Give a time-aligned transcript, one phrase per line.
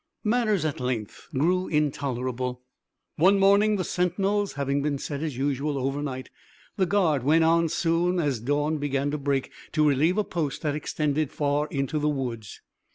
[0.23, 2.63] Matters at length grew intolerable.
[3.17, 6.31] One morning, the sentinels having been set as usual overnight,
[6.75, 10.73] the guard went as soon as dawn began to break to relieve a post that
[10.73, 12.61] extended far into the woods.